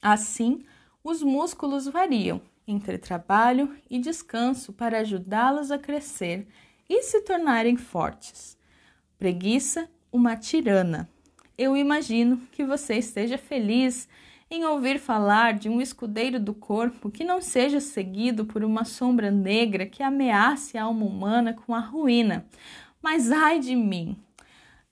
Assim, 0.00 0.64
os 1.02 1.22
músculos 1.22 1.86
variam 1.86 2.40
entre 2.66 2.98
trabalho 2.98 3.74
e 3.88 3.98
descanso 3.98 4.72
para 4.72 5.00
ajudá-los 5.00 5.70
a 5.70 5.78
crescer 5.78 6.46
e 6.88 7.02
se 7.02 7.20
tornarem 7.20 7.76
fortes. 7.76 8.58
Preguiça, 9.18 9.88
uma 10.12 10.36
tirana. 10.36 11.08
Eu 11.56 11.76
imagino 11.76 12.38
que 12.52 12.64
você 12.64 12.96
esteja 12.96 13.38
feliz 13.38 14.08
em 14.50 14.64
ouvir 14.64 14.98
falar 14.98 15.54
de 15.54 15.68
um 15.68 15.80
escudeiro 15.80 16.38
do 16.38 16.54
corpo 16.54 17.10
que 17.10 17.24
não 17.24 17.40
seja 17.40 17.80
seguido 17.80 18.44
por 18.44 18.62
uma 18.62 18.84
sombra 18.84 19.30
negra 19.30 19.86
que 19.86 20.02
ameace 20.02 20.78
a 20.78 20.84
alma 20.84 21.04
humana 21.04 21.52
com 21.52 21.74
a 21.74 21.80
ruína. 21.80 22.46
Mas 23.02 23.30
ai 23.32 23.58
de 23.58 23.74
mim! 23.74 24.16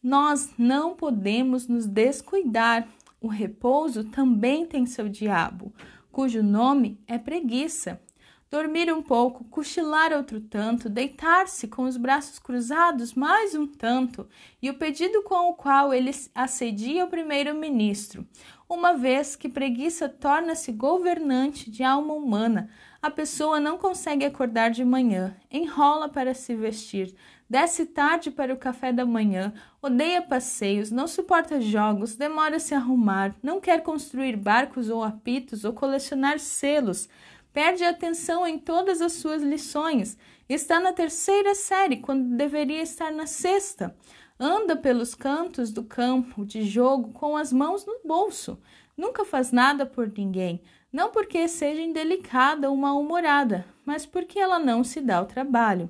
Nós 0.02 0.52
não 0.58 0.94
podemos 0.94 1.66
nos 1.66 1.86
descuidar. 1.86 2.86
O 3.20 3.28
repouso 3.28 4.04
também 4.04 4.66
tem 4.66 4.84
seu 4.84 5.08
diabo, 5.08 5.72
cujo 6.14 6.44
nome 6.44 7.00
é 7.08 7.18
preguiça. 7.18 8.00
Dormir 8.48 8.88
um 8.94 9.02
pouco, 9.02 9.42
cochilar 9.46 10.12
outro 10.12 10.40
tanto, 10.40 10.88
deitar-se 10.88 11.66
com 11.66 11.82
os 11.82 11.96
braços 11.96 12.38
cruzados 12.38 13.14
mais 13.14 13.56
um 13.56 13.66
tanto, 13.66 14.28
e 14.62 14.70
o 14.70 14.74
pedido 14.74 15.24
com 15.24 15.48
o 15.48 15.54
qual 15.54 15.92
ele 15.92 16.12
assedia 16.32 17.04
o 17.04 17.08
primeiro-ministro, 17.08 18.24
uma 18.68 18.92
vez 18.92 19.34
que 19.34 19.48
preguiça 19.48 20.08
torna-se 20.08 20.70
governante 20.70 21.68
de 21.68 21.82
alma 21.82 22.14
humana, 22.14 22.70
a 23.02 23.10
pessoa 23.10 23.58
não 23.58 23.76
consegue 23.76 24.24
acordar 24.24 24.70
de 24.70 24.84
manhã, 24.84 25.36
enrola 25.50 26.08
para 26.08 26.32
se 26.32 26.54
vestir, 26.54 27.12
desce 27.54 27.86
tarde 27.86 28.32
para 28.32 28.52
o 28.52 28.56
café 28.56 28.92
da 28.92 29.06
manhã, 29.06 29.54
odeia 29.80 30.20
passeios, 30.20 30.90
não 30.90 31.06
suporta 31.06 31.60
jogos, 31.60 32.16
demora 32.16 32.58
se 32.58 32.74
a 32.74 32.78
arrumar, 32.78 33.32
não 33.40 33.60
quer 33.60 33.80
construir 33.80 34.36
barcos 34.36 34.90
ou 34.90 35.04
apitos 35.04 35.64
ou 35.64 35.72
colecionar 35.72 36.40
selos, 36.40 37.08
perde 37.52 37.84
atenção 37.84 38.44
em 38.44 38.58
todas 38.58 39.00
as 39.00 39.12
suas 39.12 39.40
lições, 39.40 40.18
está 40.48 40.80
na 40.80 40.92
terceira 40.92 41.54
série 41.54 41.98
quando 41.98 42.36
deveria 42.36 42.82
estar 42.82 43.12
na 43.12 43.24
sexta, 43.24 43.96
anda 44.36 44.74
pelos 44.74 45.14
cantos 45.14 45.70
do 45.70 45.84
campo 45.84 46.44
de 46.44 46.64
jogo 46.64 47.12
com 47.12 47.36
as 47.36 47.52
mãos 47.52 47.86
no 47.86 48.00
bolso, 48.04 48.60
nunca 48.96 49.24
faz 49.24 49.52
nada 49.52 49.86
por 49.86 50.10
ninguém, 50.10 50.60
não 50.92 51.12
porque 51.12 51.46
seja 51.46 51.80
indelicada 51.80 52.68
ou 52.68 52.76
mal-humorada, 52.76 53.64
mas 53.86 54.04
porque 54.04 54.40
ela 54.40 54.58
não 54.58 54.82
se 54.82 55.00
dá 55.00 55.22
o 55.22 55.26
trabalho. 55.26 55.88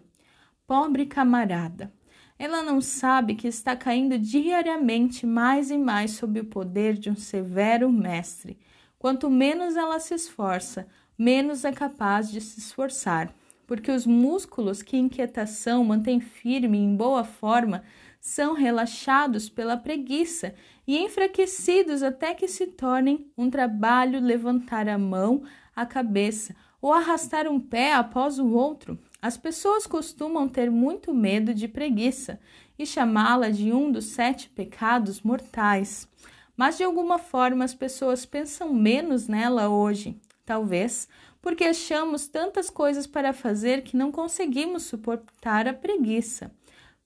Pobre 0.66 1.04
camarada! 1.04 1.92
Ela 2.38 2.62
não 2.62 2.80
sabe 2.80 3.34
que 3.34 3.46
está 3.46 3.76
caindo 3.76 4.18
diariamente 4.18 5.26
mais 5.26 5.70
e 5.70 5.76
mais 5.76 6.12
sob 6.12 6.40
o 6.40 6.46
poder 6.46 6.94
de 6.94 7.10
um 7.10 7.16
severo 7.16 7.92
mestre. 7.92 8.58
Quanto 8.98 9.28
menos 9.28 9.76
ela 9.76 10.00
se 10.00 10.14
esforça, 10.14 10.88
menos 11.18 11.66
é 11.66 11.72
capaz 11.72 12.30
de 12.30 12.40
se 12.40 12.60
esforçar, 12.60 13.34
porque 13.66 13.90
os 13.90 14.06
músculos 14.06 14.80
que 14.80 14.96
inquietação 14.96 15.84
mantém 15.84 16.18
firme 16.18 16.78
em 16.78 16.96
boa 16.96 17.24
forma 17.24 17.84
são 18.18 18.54
relaxados 18.54 19.50
pela 19.50 19.76
preguiça 19.76 20.54
e 20.86 20.96
enfraquecidos 20.96 22.02
até 22.02 22.32
que 22.32 22.48
se 22.48 22.68
tornem 22.68 23.30
um 23.36 23.50
trabalho 23.50 24.18
levantar 24.18 24.88
a 24.88 24.96
mão, 24.96 25.42
a 25.76 25.84
cabeça 25.84 26.56
ou 26.80 26.90
arrastar 26.90 27.46
um 27.46 27.60
pé 27.60 27.92
após 27.92 28.38
o 28.38 28.48
outro. 28.48 28.98
As 29.24 29.38
pessoas 29.38 29.86
costumam 29.86 30.46
ter 30.46 30.70
muito 30.70 31.14
medo 31.14 31.54
de 31.54 31.66
preguiça 31.66 32.38
e 32.78 32.84
chamá-la 32.84 33.48
de 33.48 33.72
um 33.72 33.90
dos 33.90 34.04
sete 34.04 34.50
pecados 34.50 35.22
mortais. 35.22 36.06
Mas 36.54 36.76
de 36.76 36.84
alguma 36.84 37.16
forma 37.16 37.64
as 37.64 37.72
pessoas 37.72 38.26
pensam 38.26 38.74
menos 38.74 39.26
nela 39.26 39.70
hoje 39.70 40.20
Talvez 40.44 41.08
porque 41.40 41.64
achamos 41.64 42.26
tantas 42.26 42.68
coisas 42.68 43.06
para 43.06 43.32
fazer 43.32 43.80
que 43.82 43.96
não 43.96 44.12
conseguimos 44.12 44.82
suportar 44.82 45.66
a 45.66 45.72
preguiça. 45.72 46.50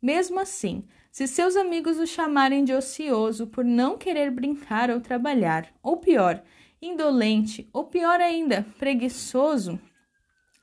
Mesmo 0.03 0.41
assim, 0.41 0.83
se 1.13 1.29
seus 1.29 1.55
amigos 1.55 2.01
o 2.01 2.07
chamarem 2.07 2.65
de 2.65 2.75
ocioso 2.75 3.47
por 3.47 3.65
não 3.65 3.97
querer 3.97 4.33
brincar 4.33 4.91
ou 4.91 5.00
trabalhar, 5.00 5.73
ou 5.81 5.99
pior, 5.99 6.43
indolente, 6.83 7.69
ou 7.73 7.85
pior 7.85 8.21
ainda, 8.21 8.67
preguiçoso, 8.76 9.78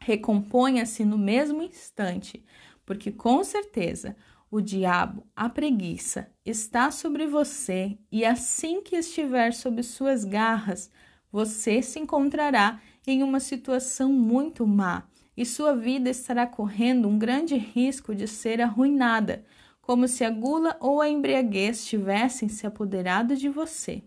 recomponha-se 0.05 1.03
no 1.03 1.17
mesmo 1.17 1.63
instante, 1.63 2.45
porque 2.85 3.11
com 3.11 3.43
certeza 3.43 4.15
o 4.51 4.61
diabo, 4.61 5.25
a 5.35 5.49
preguiça, 5.49 6.29
está 6.45 6.91
sobre 6.91 7.25
você 7.25 7.97
e 8.11 8.23
assim 8.23 8.83
que 8.83 8.95
estiver 8.95 9.51
sob 9.51 9.81
suas 9.81 10.23
garras, 10.23 10.91
você 11.31 11.81
se 11.81 11.97
encontrará 11.99 12.79
em 13.07 13.23
uma 13.23 13.39
situação 13.39 14.13
muito 14.13 14.67
má 14.67 15.07
e 15.35 15.43
sua 15.43 15.75
vida 15.75 16.07
estará 16.07 16.45
correndo 16.45 17.09
um 17.09 17.17
grande 17.17 17.55
risco 17.55 18.13
de 18.13 18.27
ser 18.27 18.61
arruinada, 18.61 19.43
como 19.81 20.07
se 20.07 20.23
a 20.23 20.29
gula 20.29 20.77
ou 20.79 21.01
a 21.01 21.09
embriaguez 21.09 21.83
tivessem 21.83 22.47
se 22.47 22.67
apoderado 22.67 23.35
de 23.35 23.49
você. 23.49 24.03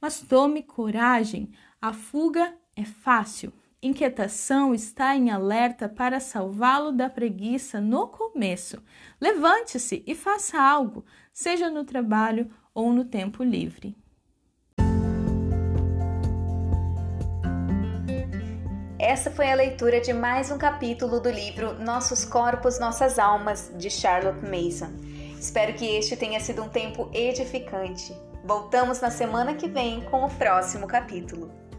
Mas 0.00 0.20
tome 0.20 0.62
coragem, 0.62 1.50
a 1.82 1.92
fuga 1.92 2.54
é 2.76 2.84
fácil. 2.84 3.52
Inquietação 3.82 4.74
está 4.74 5.16
em 5.16 5.30
alerta 5.30 5.88
para 5.88 6.20
salvá-lo 6.20 6.92
da 6.92 7.08
preguiça 7.08 7.80
no 7.80 8.08
começo. 8.08 8.82
Levante-se 9.18 10.04
e 10.06 10.14
faça 10.14 10.60
algo, 10.60 11.02
seja 11.32 11.70
no 11.70 11.82
trabalho 11.82 12.50
ou 12.74 12.92
no 12.92 13.06
tempo 13.06 13.42
livre. 13.42 13.96
Essa 18.98 19.30
foi 19.30 19.50
a 19.50 19.54
leitura 19.54 19.98
de 19.98 20.12
mais 20.12 20.50
um 20.50 20.58
capítulo 20.58 21.18
do 21.18 21.30
livro 21.30 21.82
Nossos 21.82 22.22
Corpos, 22.22 22.78
Nossas 22.78 23.18
Almas, 23.18 23.72
de 23.78 23.88
Charlotte 23.88 24.42
Mason. 24.42 24.92
Espero 25.40 25.72
que 25.72 25.86
este 25.86 26.18
tenha 26.18 26.38
sido 26.38 26.62
um 26.62 26.68
tempo 26.68 27.08
edificante. 27.14 28.14
Voltamos 28.44 29.00
na 29.00 29.10
semana 29.10 29.54
que 29.54 29.70
vem 29.70 30.02
com 30.10 30.22
o 30.22 30.30
próximo 30.30 30.86
capítulo. 30.86 31.69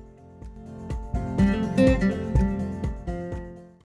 Thank 1.81 2.03
you. 2.03 2.20